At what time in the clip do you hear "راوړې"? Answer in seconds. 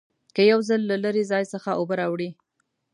2.01-2.29